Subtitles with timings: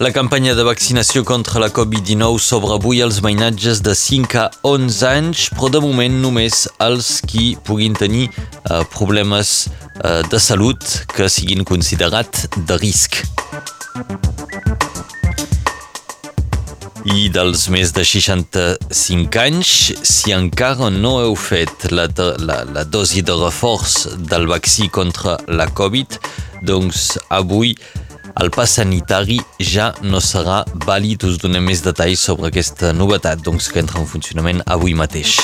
[0.00, 5.02] La campanya de vaccinació contra la Covid-19 s'obre avui als mainatges de 5 a 11
[5.04, 10.80] anys, però de moment només els qui puguin tenir eh, problemes eh, de salut
[11.12, 13.20] que siguin considerats de risc.
[17.04, 22.08] I dels més de 65 anys, si encara no heu fet la,
[22.40, 26.22] la, la dosi de reforç del vaccí contra la Covid,
[26.64, 27.76] doncs avui
[28.40, 31.26] el pas sanitari ja no serà vàlid.
[31.28, 35.36] Us donem més detalls sobre aquesta novetat doncs, que entra en funcionament avui mateix.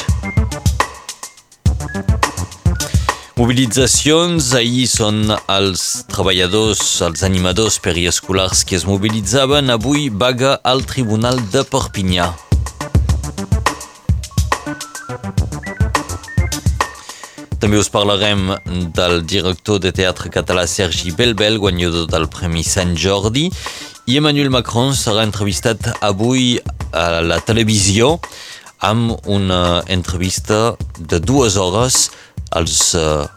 [3.37, 4.55] Mobilitzacions.
[4.57, 9.69] Ahir són els treballadors, els animadors periescolars que es mobilitzaven.
[9.77, 12.33] Avui vaga al Tribunal de Perpinyà.
[17.77, 18.55] També us parlarem
[18.97, 23.51] del director de teatre català Sergi Belbel, guanyador del Premi Sant Jordi,
[24.09, 26.57] i Emmanuel Macron serà entrevistat avui
[26.97, 28.15] a la televisió
[28.81, 32.01] amb una entrevista de dues hores
[32.57, 33.29] als, uh,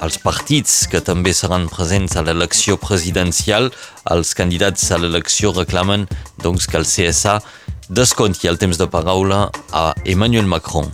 [0.00, 3.68] als partits que també seran presents a l'elecció presidencial.
[4.08, 6.08] Els candidats a l'elecció reclamen
[6.40, 7.42] doncs, que el CSA
[7.92, 10.88] desconti el temps de paraula a Emmanuel Macron.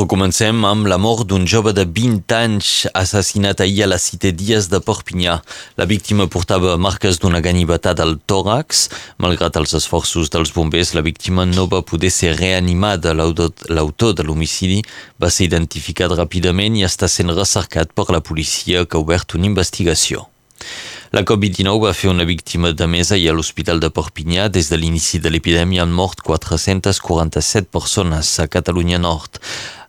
[0.00, 4.30] Però comencem amb la mort d'un jove de 20 anys assassinat ahir a la Cité
[4.32, 5.34] Dies de Perpinyà.
[5.76, 8.86] La víctima portava marques d'una ganivetada al tòrax.
[9.20, 13.12] Malgrat els esforços dels bombers, la víctima no va poder ser reanimada.
[13.12, 14.80] L'autor de l'homicidi
[15.20, 19.52] va ser identificat ràpidament i està sent recercat per la policia que ha obert una
[19.52, 20.30] investigació.
[21.10, 24.44] La Covid-19 va fer una víctima de més ahir a l'Hospital de Perpinyà.
[24.54, 29.40] Des de l'inici de l'epidèmia han mort 447 persones a Catalunya Nord.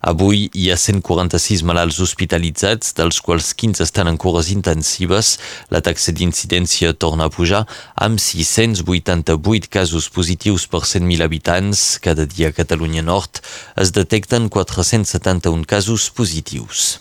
[0.02, 5.36] Avui hi ha 146 malalts hospitalitzats, dels quals 15 estan en cures intensives.
[5.70, 12.00] La taxa d'incidència torna a pujar amb 688 casos positius per 100.000 habitants.
[12.02, 13.44] Cada dia a Catalunya Nord
[13.78, 16.98] es detecten 471 casos positius.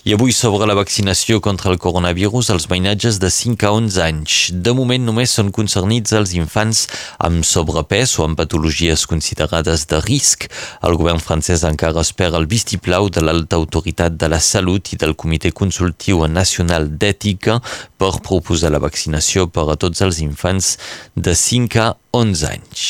[0.00, 4.36] I avui s'obre la vaccinació contra el coronavirus als veïnatges de 5 a 11 anys.
[4.64, 6.86] De moment només són concernits els infants
[7.20, 10.46] amb sobrepès o amb patologies considerades de risc.
[10.88, 15.12] El govern francès encara espera el vistiplau de l'alta autoritat de la salut i del
[15.20, 17.58] Comitè Consultiu Nacional d'Ètica
[18.00, 20.78] per proposar la vaccinació per a tots els infants
[21.12, 22.88] de 5 a 11 anys.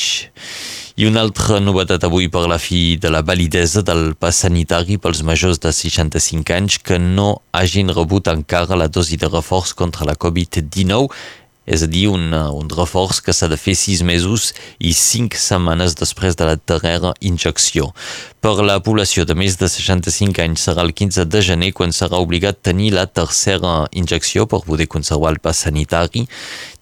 [0.99, 5.21] I una altra novetat avui per la fi de la validesa del pas sanitari pels
[5.23, 10.17] majors de 65 anys que no hagin rebut encara la dosi de reforç contra la
[10.19, 11.07] Covid-19
[11.71, 14.51] és a dir, un, un reforç que s'ha de fer sis mesos
[14.83, 17.93] i cinc setmanes després de la darrera injecció.
[18.43, 22.19] Per la població de més de 65 anys serà el 15 de gener quan serà
[22.19, 26.27] obligat tenir la tercera injecció per poder conservar el pas sanitari.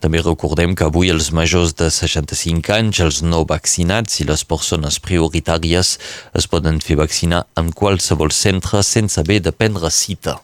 [0.01, 5.03] També recordem que avui els majors de 65 anys, els no vaccinats i les persones
[5.05, 5.97] prioritàries
[6.33, 10.39] es poden fer vaccinar en qualsevol centre sense haver de prendre cita.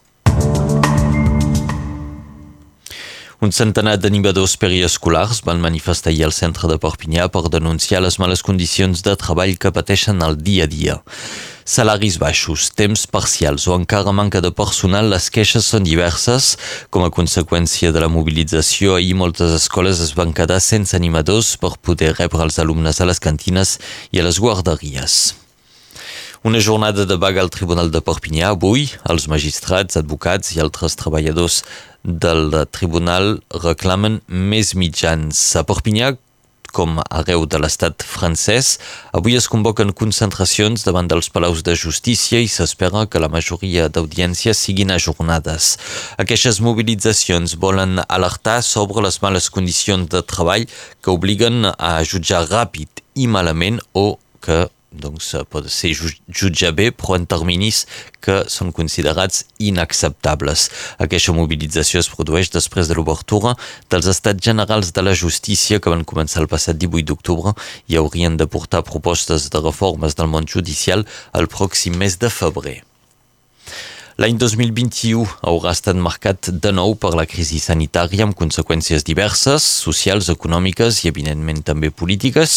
[3.45, 8.41] Un centenar d'animadors periescolars van manifestar ahir al centre de Perpinyà per denunciar les males
[8.41, 10.95] condicions de treball que pateixen al dia a dia.
[11.75, 16.55] Salaris baixos, temps parcials o encara manca de personal, les queixes són diverses.
[16.89, 21.75] Com a conseqüència de la mobilització, ahir moltes escoles es van quedar sense animadors per
[21.77, 23.77] poder rebre els alumnes a les cantines
[24.09, 25.35] i a les guarderies.
[26.45, 28.83] Una jornada de vaga al Tribunal de Perpinyà avui.
[29.09, 31.63] Els magistrats, advocats i altres treballadors
[32.05, 35.39] del tribunal reclamen més mitjans.
[35.57, 36.13] A Perpinyà,
[36.75, 38.75] com arreu de l'estat francès,
[39.15, 44.59] avui es convoquen concentracions davant dels palaus de justícia i s'espera que la majoria d'audiències
[44.67, 45.75] siguin ajornades.
[46.21, 50.67] Aquestes mobilitzacions volen alertar sobre les males condicions de treball
[51.01, 54.67] que obliguen a jutjar ràpid i malament o que
[55.01, 57.83] doncs pot ser jutjar bé, però en terminis
[58.25, 60.69] que són considerats inacceptables.
[61.05, 63.55] Aquesta mobilització es produeix després de l'obertura
[63.91, 67.53] dels estats generals de la justícia que van començar el passat 18 d'octubre
[67.91, 72.81] i haurien de portar propostes de reformes del món judicial el pròxim mes de febrer.
[74.15, 80.29] L'any 2021 haurà estat marcat de nou per la crisi sanitària amb conseqüències diverses, socials,
[80.31, 82.53] econòmiques i evidentment també polítiques.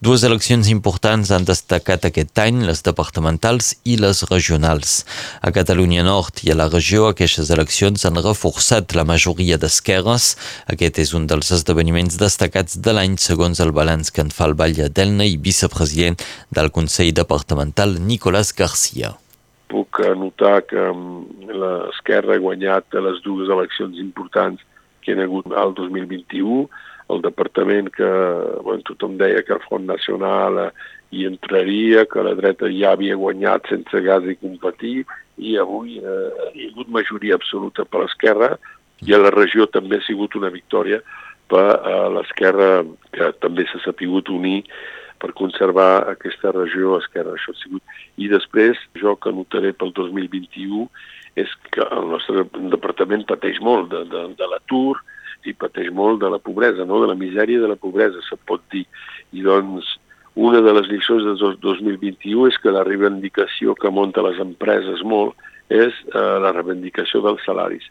[0.00, 5.02] Dues eleccions importants han destacat aquest any, les departamentals i les regionals.
[5.44, 10.30] A Catalunya Nord i a la regió aquestes eleccions han reforçat la majoria d'esquerres.
[10.72, 14.56] Aquest és un dels esdeveniments destacats de l'any segons el balanç que en fa el
[14.56, 16.16] Batlle d'Elna i vicepresident
[16.48, 19.12] del Consell Departamental Nicolás Garcia.
[19.72, 24.60] Puc anotar que mm, l'esquerra ha guanyat les dues eleccions importants
[25.02, 26.66] que hi ha hagut al 2021,
[27.12, 28.10] el departament que
[28.62, 30.68] bueno, tothom deia que el Front Nacional eh,
[31.12, 35.02] hi entraria, que la dreta ja havia guanyat sense gas i competir,
[35.36, 38.54] i avui eh, hi ha hagut majoria absoluta per l'esquerra,
[39.02, 41.02] i a la regió també ha sigut una victòria
[41.52, 42.70] per eh, l'esquerra
[43.12, 44.62] que també s'ha sapigut unir
[45.22, 47.36] per conservar aquesta regió esquerra.
[47.36, 47.96] Això ha sigut.
[48.18, 50.88] I després, jo que notaré pel 2021
[51.38, 54.98] és que el nostre departament pateix molt de, de, de l'atur
[55.46, 57.00] i pateix molt de la pobresa, no?
[57.02, 58.84] de la misèria de la pobresa, se pot dir.
[59.32, 59.96] I doncs,
[60.34, 65.38] una de les lliçons del 2021 és que la reivindicació que munta les empreses molt
[65.72, 67.86] és eh, la reivindicació dels salaris.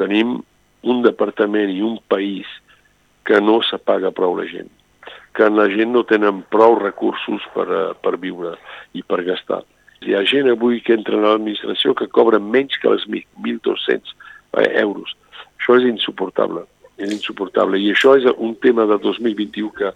[0.00, 0.40] Tenim
[0.82, 2.48] un departament i un país
[3.28, 4.70] que no s'apaga prou la gent
[5.36, 8.56] que la gent no tenen prou recursos per, uh, per viure
[8.96, 9.62] i per gastar.
[10.02, 14.14] Hi ha gent avui que entra a l'administració que cobra menys que les 1.200
[14.58, 15.14] eh, euros.
[15.60, 16.64] Això és insuportable,
[16.98, 17.78] és insuportable.
[17.78, 19.92] I això és un tema de 2021 que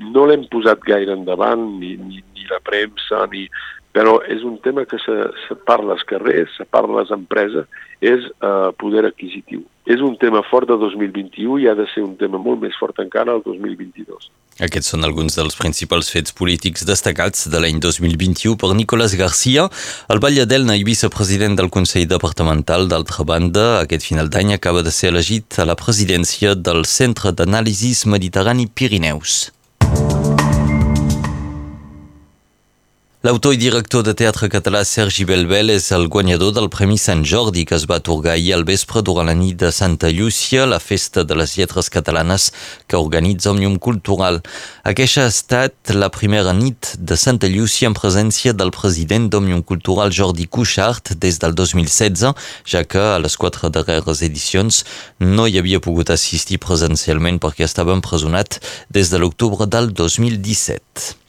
[0.00, 3.44] no l'hem posat gaire endavant, ni, ni, ni la premsa, ni,
[3.92, 5.16] però és un tema que se,
[5.48, 7.66] se parla als carrers, se parla a les empreses,
[8.00, 9.64] és uh, poder adquisitiu.
[9.90, 13.00] És un tema fort de 2021 i ha de ser un tema molt més fort
[13.02, 14.30] encara el 2022.
[14.62, 19.66] Aquests són alguns dels principals fets polítics destacats de l'any 2021 per Nicolás García.
[20.12, 24.92] El Vall d'Elna i vicepresident del Consell Departamental, d'altra banda, aquest final d'any acaba de
[24.94, 29.48] ser elegit a la presidència del Centre d'Anàlisis Mediterrani Pirineus.
[33.20, 37.66] L'autor i director de teatre català Sergi Belbel és el guanyador del Premi Sant Jordi
[37.68, 41.20] que es va atorgar ahir al vespre durant la nit de Santa Llúcia, la festa
[41.28, 42.48] de les lletres catalanes
[42.88, 44.40] que organitza Òmnium Cultural.
[44.88, 50.16] Aquesta ha estat la primera nit de Santa Llúcia en presència del president d'Òmnium Cultural
[50.16, 52.32] Jordi Cuixart des del 2016,
[52.64, 54.86] ja que a les quatre darreres edicions
[55.20, 61.20] no hi havia pogut assistir presencialment perquè estava empresonat des de l'octubre del 2017.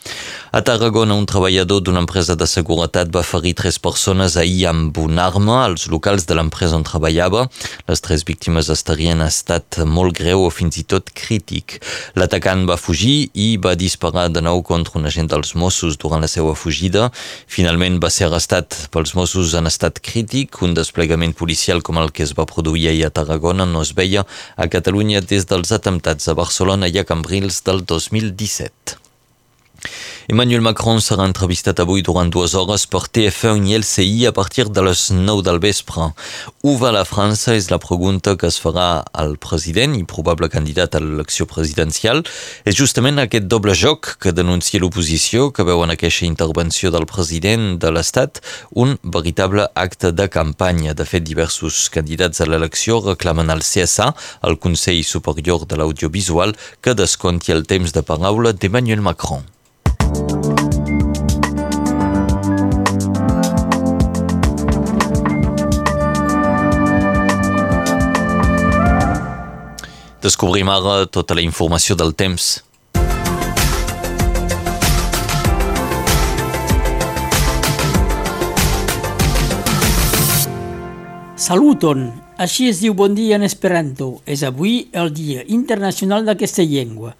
[0.51, 5.24] A Tarragona, un treballador d'una empresa de seguretat va ferir tres persones ahir amb una
[5.30, 7.45] arma als locals de l'empresa on treballava.
[7.88, 11.77] Les tres víctimes estarien en estat molt greu o fins i tot crític.
[12.19, 16.27] L'atacant va fugir i va disparar de nou contra un agent dels Mossos durant la
[16.27, 17.07] seva fugida.
[17.47, 20.59] Finalment va ser arrestat pels Mossos en estat crític.
[20.68, 24.25] Un desplegament policial com el que es va produir ahir a Tarragona no es veia
[24.57, 29.00] a Catalunya des dels atemptats a Barcelona i a Cambrils del 2017.
[30.31, 34.83] Emmanuel Macron serà entrevistat avui durant dues hores per TF1 i LCI a partir de
[34.86, 36.12] les 9 del vespre.
[36.63, 40.95] Où va la França és la pregunta que es farà al president i probable candidat
[40.95, 42.24] a l'elecció presidencial.
[42.63, 47.80] És justament aquest doble joc que denuncia l'oposició que veu en aquesta intervenció del president
[47.81, 48.39] de l'Estat
[48.72, 50.94] un veritable acte de campanya.
[50.94, 54.13] De fet, diversos candidats a l'elecció reclamen al CSA,
[54.48, 59.50] el Consell Superior de l'Audiovisual, que desconti el temps de paraula d'Emmanuel Macron.
[70.21, 72.59] Descobrim ara tota la informació del temps.
[81.42, 82.11] Saluton!
[82.37, 84.11] Així es diu bon dia en Esperanto.
[84.30, 87.16] És avui el Dia Internacional d'aquesta llengua.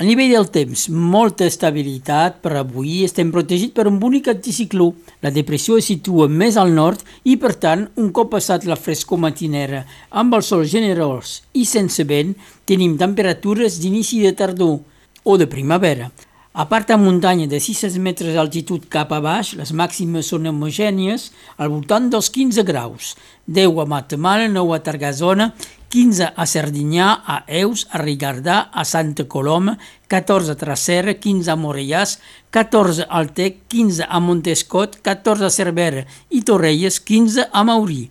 [0.00, 3.02] A nivell del temps, molta estabilitat per avui.
[3.04, 4.86] Estem protegits per un bonic anticicló.
[5.20, 9.20] La depressió es situa més al nord i, per tant, un cop passat la frescor
[9.20, 9.82] matinera
[10.22, 12.32] amb el sol generós i sense vent,
[12.64, 14.78] tenim temperatures d'inici de tardor
[15.20, 16.08] o de primavera.
[16.56, 21.28] A part a muntanya de 600 metres d'altitud cap a baix, les màximes són homogènies
[21.60, 23.12] al voltant dels 15 graus.
[23.52, 25.50] 10 a Matamala, 9 a Targazona
[25.90, 29.74] 15 a Serdinyà, a Eus, a Rigardà, a Santa Coloma,
[30.06, 32.20] 14 a Tracera, 15 a Morellàs,
[32.54, 38.04] 14 al Tec, 15 a Montescot, 14 a Cervera i Torrelles, 15 a Maurí.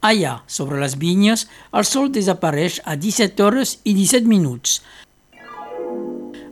[0.00, 1.44] Allà, sobre les vinyes,
[1.76, 4.80] el sol desapareix a 17 hores i 17 minuts.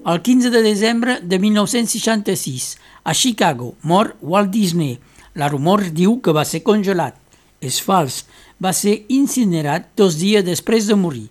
[0.04, 2.76] El 15 de desembre de 1966,
[3.08, 4.98] a Chicago, mor Walt Disney.
[5.32, 7.23] La rumor diu que va ser congelat.
[7.64, 8.22] És fals
[8.60, 11.26] va ser incinerat dos dies després de morir.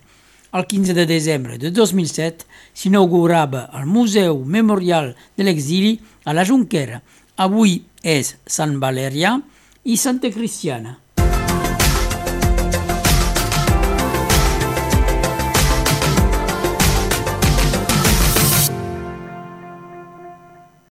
[0.54, 7.00] El 15 de desembre de 2007 s'inaugurava el Museu Memorial de l'Exili a la Junquera.
[7.38, 9.38] Avui és Sant Valerià
[9.84, 10.98] i Santa Cristiana.